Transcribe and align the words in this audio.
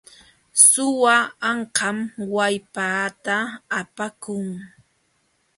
Suwa 0.69 1.15
ankam 1.49 1.97
wallpaata 2.35 3.35
apakun. 3.79 4.45